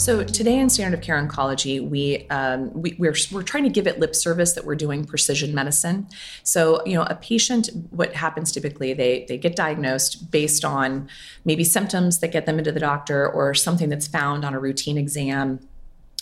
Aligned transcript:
So 0.00 0.24
today 0.24 0.58
in 0.58 0.70
standard 0.70 0.98
of 0.98 1.04
care 1.04 1.22
oncology, 1.22 1.86
we, 1.86 2.26
um, 2.28 2.72
we 2.72 2.96
we're 2.98 3.14
we're 3.30 3.42
trying 3.42 3.64
to 3.64 3.70
give 3.70 3.86
it 3.86 3.98
lip 3.98 4.14
service 4.14 4.54
that 4.54 4.64
we're 4.64 4.74
doing 4.74 5.04
precision 5.04 5.54
medicine. 5.54 6.08
So 6.42 6.84
you 6.86 6.94
know, 6.94 7.02
a 7.02 7.16
patient, 7.16 7.68
what 7.90 8.14
happens 8.14 8.50
typically, 8.50 8.94
they 8.94 9.26
they 9.28 9.36
get 9.36 9.56
diagnosed 9.56 10.30
based 10.30 10.64
on 10.64 11.08
maybe 11.44 11.64
symptoms 11.64 12.20
that 12.20 12.28
get 12.28 12.46
them 12.46 12.58
into 12.58 12.72
the 12.72 12.80
doctor 12.80 13.28
or 13.28 13.54
something 13.54 13.88
that's 13.88 14.06
found 14.06 14.44
on 14.44 14.54
a 14.54 14.58
routine 14.58 14.96
exam 14.96 15.60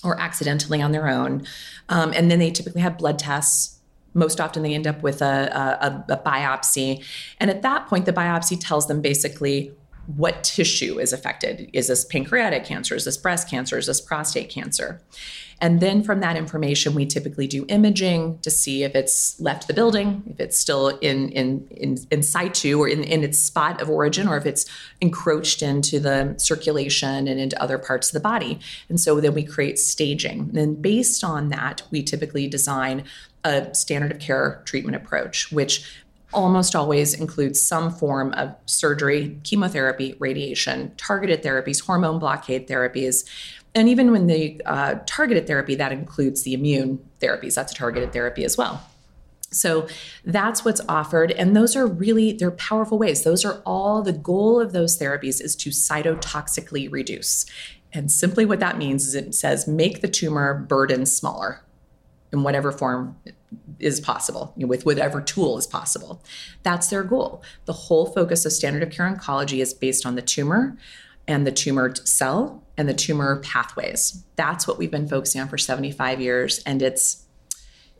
or 0.02 0.20
accidentally 0.20 0.82
on 0.82 0.92
their 0.92 1.08
own, 1.08 1.46
um, 1.88 2.12
and 2.14 2.30
then 2.30 2.38
they 2.38 2.50
typically 2.50 2.80
have 2.80 2.98
blood 2.98 3.18
tests 3.18 3.76
most 4.14 4.40
often 4.40 4.62
they 4.62 4.74
end 4.74 4.86
up 4.86 5.02
with 5.02 5.22
a, 5.22 6.04
a, 6.08 6.12
a, 6.12 6.16
biopsy. 6.16 7.04
And 7.38 7.50
at 7.50 7.62
that 7.62 7.86
point, 7.86 8.06
the 8.06 8.12
biopsy 8.12 8.58
tells 8.58 8.88
them 8.88 9.00
basically 9.00 9.72
what 10.16 10.42
tissue 10.42 10.98
is 10.98 11.12
affected. 11.12 11.68
Is 11.74 11.88
this 11.88 12.04
pancreatic 12.04 12.64
cancer? 12.64 12.94
Is 12.94 13.04
this 13.04 13.18
breast 13.18 13.48
cancer? 13.48 13.76
Is 13.76 13.86
this 13.86 14.00
prostate 14.00 14.48
cancer? 14.48 15.02
And 15.60 15.80
then 15.80 16.02
from 16.02 16.20
that 16.20 16.36
information, 16.36 16.94
we 16.94 17.04
typically 17.04 17.46
do 17.46 17.66
imaging 17.68 18.38
to 18.40 18.50
see 18.50 18.84
if 18.84 18.94
it's 18.94 19.38
left 19.40 19.66
the 19.66 19.74
building, 19.74 20.22
if 20.30 20.40
it's 20.40 20.56
still 20.56 20.88
in 20.88 21.30
in 21.30 21.66
in, 21.70 21.98
in 22.10 22.22
situ 22.22 22.78
or 22.78 22.88
in, 22.88 23.02
in 23.02 23.24
its 23.24 23.38
spot 23.38 23.82
of 23.82 23.90
origin, 23.90 24.28
or 24.28 24.36
if 24.36 24.46
it's 24.46 24.66
encroached 25.00 25.62
into 25.62 25.98
the 25.98 26.34
circulation 26.38 27.28
and 27.28 27.40
into 27.40 27.60
other 27.60 27.76
parts 27.76 28.08
of 28.08 28.12
the 28.14 28.20
body. 28.20 28.60
And 28.88 29.00
so 29.00 29.20
then 29.20 29.34
we 29.34 29.42
create 29.42 29.78
staging. 29.78 30.40
And 30.40 30.54
then 30.54 30.74
based 30.76 31.24
on 31.24 31.48
that, 31.48 31.82
we 31.90 32.02
typically 32.02 32.46
design 32.46 33.04
a 33.44 33.74
standard 33.74 34.12
of 34.12 34.20
care 34.20 34.62
treatment 34.64 34.96
approach, 34.96 35.50
which 35.52 35.84
almost 36.32 36.76
always 36.76 37.14
includes 37.14 37.60
some 37.60 37.90
form 37.90 38.32
of 38.34 38.54
surgery, 38.66 39.38
chemotherapy, 39.44 40.14
radiation, 40.18 40.92
targeted 40.96 41.42
therapies, 41.42 41.84
hormone 41.84 42.18
blockade 42.18 42.68
therapies. 42.68 43.24
And 43.74 43.88
even 43.88 44.12
when 44.12 44.26
the 44.26 44.60
uh, 44.66 44.96
targeted 45.06 45.46
therapy, 45.46 45.74
that 45.76 45.92
includes 45.92 46.42
the 46.42 46.54
immune 46.54 46.98
therapies. 47.20 47.54
That's 47.54 47.72
a 47.72 47.74
targeted 47.74 48.12
therapy 48.12 48.44
as 48.44 48.56
well. 48.56 48.82
So 49.50 49.88
that's 50.24 50.64
what's 50.64 50.80
offered. 50.88 51.30
And 51.32 51.56
those 51.56 51.74
are 51.74 51.86
really, 51.86 52.32
they're 52.32 52.50
powerful 52.50 52.98
ways. 52.98 53.24
Those 53.24 53.44
are 53.44 53.62
all 53.64 54.02
the 54.02 54.12
goal 54.12 54.60
of 54.60 54.72
those 54.72 54.98
therapies 54.98 55.40
is 55.40 55.56
to 55.56 55.70
cytotoxically 55.70 56.92
reduce. 56.92 57.46
And 57.92 58.12
simply 58.12 58.44
what 58.44 58.60
that 58.60 58.76
means 58.76 59.06
is 59.06 59.14
it 59.14 59.34
says 59.34 59.66
make 59.66 60.02
the 60.02 60.08
tumor 60.08 60.52
burden 60.52 61.06
smaller 61.06 61.62
in 62.32 62.42
whatever 62.42 62.72
form 62.72 63.16
is 63.78 64.00
possible 64.00 64.52
you 64.56 64.66
know, 64.66 64.68
with 64.68 64.84
whatever 64.84 65.20
tool 65.20 65.56
is 65.56 65.66
possible. 65.66 66.22
That's 66.62 66.88
their 66.88 67.02
goal. 67.02 67.42
The 67.64 67.72
whole 67.72 68.06
focus 68.06 68.44
of 68.44 68.52
standard 68.52 68.82
of 68.82 68.90
care 68.90 69.10
oncology 69.10 69.60
is 69.60 69.72
based 69.72 70.04
on 70.04 70.14
the 70.14 70.22
tumor 70.22 70.76
and 71.26 71.46
the 71.46 71.52
tumor 71.52 71.94
cell 71.94 72.62
and 72.76 72.88
the 72.88 72.94
tumor 72.94 73.40
pathways. 73.40 74.24
That's 74.36 74.66
what 74.66 74.78
we've 74.78 74.90
been 74.90 75.08
focusing 75.08 75.40
on 75.40 75.48
for 75.48 75.58
75 75.58 76.20
years, 76.20 76.60
and 76.64 76.82
it's 76.82 77.24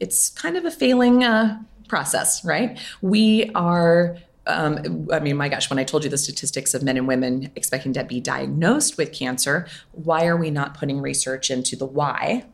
it's 0.00 0.30
kind 0.30 0.56
of 0.56 0.64
a 0.64 0.70
failing 0.70 1.24
uh, 1.24 1.60
process, 1.88 2.44
right? 2.44 2.78
We 3.02 3.50
are 3.54 4.16
um, 4.46 5.08
I 5.12 5.20
mean, 5.20 5.36
my 5.36 5.50
gosh, 5.50 5.68
when 5.68 5.78
I 5.78 5.84
told 5.84 6.04
you 6.04 6.10
the 6.10 6.16
statistics 6.16 6.72
of 6.72 6.82
men 6.82 6.96
and 6.96 7.06
women 7.06 7.52
expecting 7.54 7.92
to 7.92 8.04
be 8.04 8.18
diagnosed 8.18 8.96
with 8.96 9.12
cancer, 9.12 9.66
why 9.92 10.26
are 10.26 10.38
we 10.38 10.50
not 10.50 10.72
putting 10.72 11.02
research 11.02 11.50
into 11.50 11.76
the 11.76 11.84
why? 11.84 12.46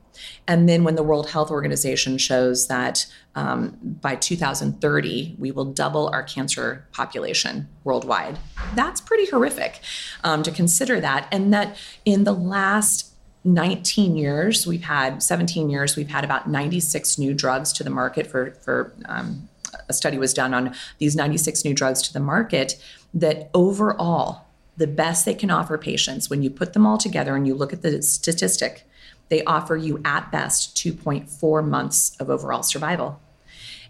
And 0.46 0.68
then 0.68 0.84
when 0.84 0.94
the 0.94 1.02
World 1.02 1.30
Health 1.30 1.50
Organization 1.50 2.18
shows 2.18 2.68
that 2.68 3.06
um, 3.34 3.76
by 3.82 4.16
2030, 4.16 5.36
we 5.38 5.50
will 5.50 5.64
double 5.64 6.08
our 6.08 6.22
cancer 6.22 6.86
population 6.92 7.68
worldwide, 7.82 8.38
that's 8.74 9.00
pretty 9.00 9.26
horrific 9.26 9.80
um, 10.22 10.42
to 10.42 10.50
consider 10.50 11.00
that. 11.00 11.28
And 11.32 11.52
that 11.52 11.76
in 12.04 12.24
the 12.24 12.32
last 12.32 13.12
19 13.44 14.16
years, 14.16 14.66
we've 14.66 14.84
had 14.84 15.22
17 15.22 15.68
years, 15.68 15.96
we've 15.96 16.08
had 16.08 16.24
about 16.24 16.48
96 16.48 17.18
new 17.18 17.34
drugs 17.34 17.72
to 17.74 17.84
the 17.84 17.90
market 17.90 18.26
for, 18.26 18.52
for 18.62 18.94
um, 19.06 19.48
a 19.88 19.92
study 19.92 20.18
was 20.18 20.32
done 20.32 20.54
on 20.54 20.74
these 20.98 21.14
96 21.14 21.64
new 21.64 21.74
drugs 21.74 22.00
to 22.02 22.12
the 22.12 22.20
market 22.20 22.80
that 23.12 23.50
overall, 23.54 24.46
the 24.76 24.86
best 24.86 25.24
they 25.24 25.34
can 25.34 25.50
offer 25.50 25.78
patients 25.78 26.28
when 26.28 26.42
you 26.42 26.50
put 26.50 26.72
them 26.72 26.86
all 26.86 26.98
together 26.98 27.36
and 27.36 27.46
you 27.46 27.54
look 27.54 27.72
at 27.72 27.82
the 27.82 28.02
statistic 28.02 28.88
they 29.28 29.44
offer 29.44 29.76
you 29.76 30.00
at 30.04 30.30
best 30.30 30.76
2.4 30.76 31.66
months 31.66 32.16
of 32.20 32.30
overall 32.30 32.62
survival. 32.62 33.20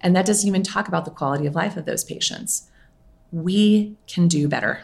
And 0.00 0.14
that 0.14 0.26
doesn't 0.26 0.46
even 0.48 0.62
talk 0.62 0.88
about 0.88 1.04
the 1.04 1.10
quality 1.10 1.46
of 1.46 1.54
life 1.54 1.76
of 1.76 1.86
those 1.86 2.04
patients. 2.04 2.68
We 3.32 3.96
can 4.06 4.28
do 4.28 4.48
better. 4.48 4.82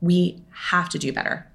We 0.00 0.42
have 0.50 0.88
to 0.90 0.98
do 0.98 1.12
better. 1.12 1.46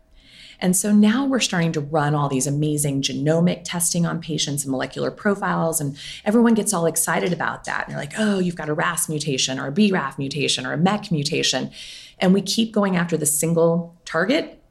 And 0.59 0.75
so 0.75 0.93
now 0.93 1.25
we're 1.25 1.41
starting 1.41 1.73
to 1.73 1.81
run 1.81 2.15
all 2.15 2.29
these 2.29 2.47
amazing 2.47 3.01
genomic 3.01 3.61
testing 3.65 4.05
on 4.05 4.21
patients 4.21 4.63
and 4.63 4.71
molecular 4.71 5.11
profiles, 5.11 5.81
and 5.81 5.97
everyone 6.23 6.53
gets 6.53 6.73
all 6.73 6.85
excited 6.85 7.33
about 7.33 7.65
that. 7.65 7.83
And 7.83 7.91
they're 7.91 7.99
like, 7.99 8.13
oh, 8.17 8.39
you've 8.39 8.55
got 8.55 8.69
a 8.69 8.73
RAS 8.73 9.09
mutation 9.09 9.59
or 9.59 9.67
a 9.67 9.71
BRAF 9.71 10.17
mutation 10.17 10.65
or 10.65 10.71
a 10.73 10.77
MEK 10.77 11.11
mutation. 11.11 11.71
And 12.19 12.33
we 12.33 12.41
keep 12.41 12.71
going 12.71 12.95
after 12.95 13.17
the 13.17 13.25
single 13.25 13.95
target 14.05 14.61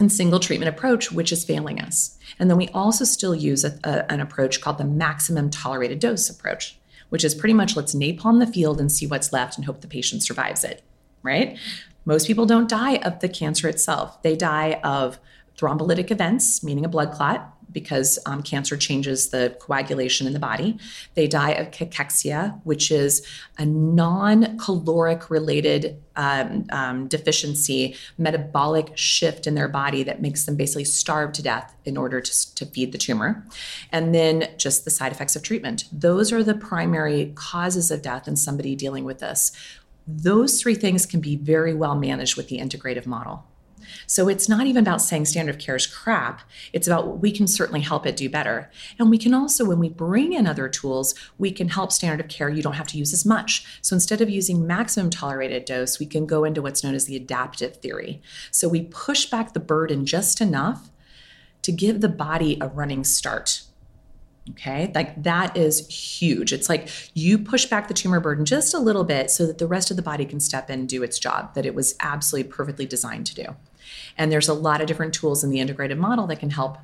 and 0.00 0.10
single 0.10 0.40
treatment 0.40 0.68
approach, 0.68 1.12
which 1.12 1.32
is 1.32 1.44
failing 1.44 1.80
us. 1.80 2.18
And 2.38 2.50
then 2.50 2.56
we 2.56 2.68
also 2.68 3.04
still 3.04 3.34
use 3.34 3.64
a, 3.64 3.78
a, 3.84 4.10
an 4.10 4.20
approach 4.20 4.60
called 4.60 4.78
the 4.78 4.84
maximum 4.84 5.50
tolerated 5.50 6.00
dose 6.00 6.28
approach, 6.28 6.78
which 7.10 7.24
is 7.24 7.34
pretty 7.34 7.54
much 7.54 7.76
let's 7.76 7.94
napalm 7.94 8.40
the 8.40 8.50
field 8.50 8.80
and 8.80 8.90
see 8.90 9.06
what's 9.06 9.32
left 9.32 9.56
and 9.56 9.64
hope 9.64 9.80
the 9.80 9.88
patient 9.88 10.22
survives 10.22 10.64
it, 10.64 10.82
right? 11.22 11.58
Most 12.04 12.26
people 12.26 12.46
don't 12.46 12.68
die 12.68 12.96
of 12.96 13.20
the 13.20 13.28
cancer 13.28 13.68
itself. 13.68 14.22
They 14.22 14.36
die 14.36 14.80
of 14.82 15.18
thrombolytic 15.58 16.10
events, 16.10 16.64
meaning 16.64 16.84
a 16.84 16.88
blood 16.88 17.12
clot. 17.12 17.54
Because 17.72 18.18
um, 18.26 18.42
cancer 18.42 18.76
changes 18.76 19.30
the 19.30 19.56
coagulation 19.60 20.26
in 20.26 20.32
the 20.32 20.38
body. 20.38 20.78
They 21.14 21.26
die 21.26 21.52
of 21.52 21.70
cachexia, 21.70 22.60
which 22.64 22.90
is 22.90 23.26
a 23.58 23.66
non 23.66 24.58
caloric 24.58 25.30
related 25.30 26.02
um, 26.16 26.66
um, 26.70 27.08
deficiency, 27.08 27.96
metabolic 28.18 28.96
shift 28.96 29.46
in 29.46 29.54
their 29.54 29.68
body 29.68 30.02
that 30.02 30.20
makes 30.20 30.44
them 30.44 30.56
basically 30.56 30.84
starve 30.84 31.32
to 31.32 31.42
death 31.42 31.74
in 31.84 31.96
order 31.96 32.20
to, 32.20 32.54
to 32.54 32.66
feed 32.66 32.92
the 32.92 32.98
tumor. 32.98 33.46
And 33.90 34.14
then 34.14 34.48
just 34.56 34.84
the 34.84 34.90
side 34.90 35.12
effects 35.12 35.36
of 35.36 35.42
treatment. 35.42 35.84
Those 35.92 36.32
are 36.32 36.42
the 36.42 36.54
primary 36.54 37.32
causes 37.34 37.90
of 37.90 38.02
death 38.02 38.28
in 38.28 38.36
somebody 38.36 38.76
dealing 38.76 39.04
with 39.04 39.20
this. 39.20 39.52
Those 40.06 40.60
three 40.60 40.74
things 40.74 41.06
can 41.06 41.20
be 41.20 41.36
very 41.36 41.74
well 41.74 41.94
managed 41.94 42.36
with 42.36 42.48
the 42.48 42.58
integrative 42.58 43.06
model. 43.06 43.44
So 44.06 44.28
it's 44.28 44.48
not 44.48 44.66
even 44.66 44.82
about 44.82 45.02
saying 45.02 45.26
standard 45.26 45.54
of 45.54 45.60
care 45.60 45.76
is 45.76 45.86
crap. 45.86 46.42
It's 46.72 46.86
about 46.86 47.20
we 47.20 47.32
can 47.32 47.46
certainly 47.46 47.80
help 47.80 48.06
it 48.06 48.16
do 48.16 48.28
better. 48.28 48.70
And 48.98 49.10
we 49.10 49.18
can 49.18 49.34
also, 49.34 49.64
when 49.64 49.78
we 49.78 49.88
bring 49.88 50.32
in 50.32 50.46
other 50.46 50.68
tools, 50.68 51.14
we 51.38 51.52
can 51.52 51.68
help 51.68 51.92
standard 51.92 52.24
of 52.24 52.28
care. 52.28 52.48
You 52.48 52.62
don't 52.62 52.74
have 52.74 52.88
to 52.88 52.98
use 52.98 53.12
as 53.12 53.24
much. 53.24 53.64
So 53.82 53.94
instead 53.94 54.20
of 54.20 54.30
using 54.30 54.66
maximum 54.66 55.10
tolerated 55.10 55.64
dose, 55.64 55.98
we 55.98 56.06
can 56.06 56.26
go 56.26 56.44
into 56.44 56.62
what's 56.62 56.84
known 56.84 56.94
as 56.94 57.06
the 57.06 57.16
adaptive 57.16 57.76
theory. 57.76 58.22
So 58.50 58.68
we 58.68 58.82
push 58.82 59.26
back 59.26 59.52
the 59.52 59.60
burden 59.60 60.06
just 60.06 60.40
enough 60.40 60.90
to 61.62 61.72
give 61.72 62.00
the 62.00 62.08
body 62.08 62.58
a 62.60 62.68
running 62.68 63.04
start. 63.04 63.62
Okay, 64.50 64.90
like 64.94 65.22
that 65.22 65.56
is 65.56 65.86
huge. 65.88 66.52
It's 66.52 66.68
like 66.68 66.88
you 67.14 67.38
push 67.38 67.66
back 67.66 67.88
the 67.88 67.94
tumor 67.94 68.20
burden 68.20 68.44
just 68.44 68.74
a 68.74 68.78
little 68.78 69.04
bit 69.04 69.30
so 69.30 69.46
that 69.46 69.58
the 69.58 69.66
rest 69.66 69.90
of 69.90 69.96
the 69.96 70.02
body 70.02 70.24
can 70.24 70.40
step 70.40 70.70
in 70.70 70.80
and 70.80 70.88
do 70.88 71.02
its 71.02 71.18
job 71.18 71.54
that 71.54 71.66
it 71.66 71.74
was 71.74 71.94
absolutely 72.00 72.50
perfectly 72.50 72.86
designed 72.86 73.26
to 73.26 73.34
do. 73.34 73.56
And 74.16 74.30
there's 74.30 74.48
a 74.48 74.54
lot 74.54 74.80
of 74.80 74.86
different 74.86 75.14
tools 75.14 75.44
in 75.44 75.50
the 75.50 75.60
integrated 75.60 75.98
model 75.98 76.26
that 76.28 76.40
can 76.40 76.50
help 76.50 76.78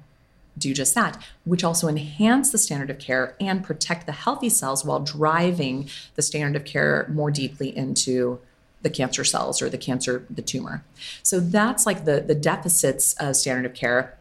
do 0.58 0.72
just 0.72 0.94
that, 0.94 1.22
which 1.44 1.64
also 1.64 1.88
enhance 1.88 2.50
the 2.50 2.58
standard 2.58 2.90
of 2.90 2.98
care 2.98 3.36
and 3.40 3.62
protect 3.62 4.06
the 4.06 4.12
healthy 4.12 4.48
cells 4.48 4.84
while 4.84 5.00
driving 5.00 5.88
the 6.14 6.22
standard 6.22 6.60
of 6.60 6.64
care 6.66 7.06
more 7.12 7.30
deeply 7.30 7.76
into 7.76 8.40
the 8.82 8.90
cancer 8.90 9.24
cells 9.24 9.60
or 9.60 9.68
the 9.68 9.78
cancer, 9.78 10.24
the 10.30 10.42
tumor. 10.42 10.84
So 11.22 11.40
that's 11.40 11.86
like 11.86 12.04
the, 12.04 12.20
the 12.20 12.34
deficits 12.34 13.14
of 13.14 13.36
standard 13.36 13.66
of 13.66 13.74
care. 13.74 14.16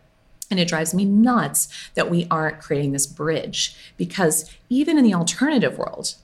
And 0.50 0.60
it 0.60 0.68
drives 0.68 0.94
me 0.94 1.06
nuts 1.06 1.68
that 1.96 2.10
we 2.10 2.28
aren't 2.30 2.60
creating 2.60 2.92
this 2.92 3.08
bridge 3.08 3.76
because 3.98 4.52
even 4.70 4.98
in 4.98 5.04
the 5.04 5.14
alternative 5.14 5.78
world, 5.78 6.16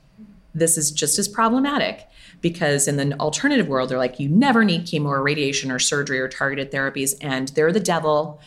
this 0.53 0.77
is 0.77 0.91
just 0.91 1.17
as 1.17 1.27
problematic 1.27 2.07
because 2.41 2.87
in 2.87 2.97
the 2.97 3.17
alternative 3.19 3.67
world 3.67 3.89
they're 3.89 3.97
like 3.97 4.19
you 4.19 4.29
never 4.29 4.63
need 4.63 4.85
chemo 4.85 5.05
or 5.05 5.21
radiation 5.21 5.71
or 5.71 5.79
surgery 5.79 6.19
or 6.19 6.27
targeted 6.27 6.71
therapies 6.71 7.15
and 7.21 7.49
they're 7.49 7.71
the 7.71 7.79
devil 7.79 8.41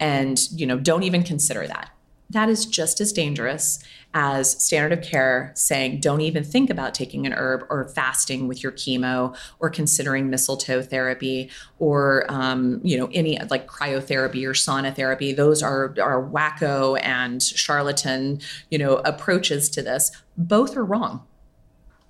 and 0.00 0.48
you 0.52 0.66
know 0.66 0.78
don't 0.78 1.04
even 1.04 1.22
consider 1.22 1.66
that. 1.66 1.90
That 2.30 2.48
is 2.48 2.64
just 2.64 3.00
as 3.00 3.12
dangerous 3.12 3.82
as 4.14 4.62
standard 4.64 4.96
of 4.96 5.04
care 5.04 5.52
saying 5.54 6.00
don't 6.00 6.20
even 6.20 6.44
think 6.44 6.70
about 6.70 6.94
taking 6.94 7.26
an 7.26 7.32
herb 7.32 7.64
or 7.68 7.88
fasting 7.88 8.46
with 8.48 8.62
your 8.62 8.72
chemo 8.72 9.36
or 9.58 9.68
considering 9.68 10.30
mistletoe 10.30 10.82
therapy 10.82 11.50
or 11.78 12.24
um, 12.28 12.80
you 12.82 12.96
know 12.96 13.08
any 13.12 13.38
like 13.50 13.66
cryotherapy 13.66 14.46
or 14.46 14.52
sauna 14.52 14.94
therapy. 14.94 15.32
Those 15.32 15.62
are 15.62 15.94
are 16.00 16.22
wacko 16.22 16.98
and 17.02 17.42
charlatan 17.42 18.40
you 18.70 18.78
know 18.78 18.96
approaches 18.98 19.68
to 19.70 19.82
this. 19.82 20.10
Both 20.36 20.76
are 20.76 20.84
wrong 20.84 21.26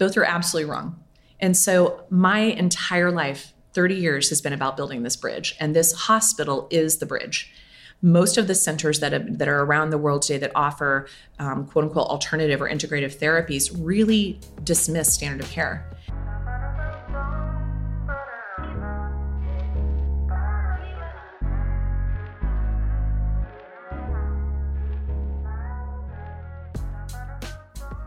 both 0.01 0.17
are 0.17 0.25
absolutely 0.25 0.69
wrong 0.69 1.01
and 1.41 1.57
so 1.57 2.05
my 2.11 2.41
entire 2.41 3.11
life, 3.11 3.53
30 3.73 3.95
years, 3.95 4.29
has 4.29 4.41
been 4.41 4.53
about 4.53 4.77
building 4.77 5.03
this 5.03 5.17
bridge. 5.17 5.57
And 5.59 5.75
this 5.75 5.93
hospital 5.93 6.69
is 6.71 6.99
the 6.99 7.07
bridge. 7.07 7.53
Most 8.03 8.39
of 8.39 8.47
the 8.47 8.55
centers 8.55 9.01
that, 9.01 9.13
have, 9.13 9.39
that 9.39 9.49
are 9.49 9.61
around 9.61 9.91
the 9.91 9.99
world 9.99 10.23
today 10.23 10.39
that 10.39 10.53
offer 10.55 11.07
um, 11.39 11.67
quote 11.67 11.85
unquote 11.85 12.07
alternative 12.09 12.63
or 12.63 12.69
integrative 12.69 13.17
therapies 13.17 13.71
really 13.79 14.41
dismiss 14.65 15.13
standard 15.13 15.45
of 15.45 15.51
care. 15.51 15.91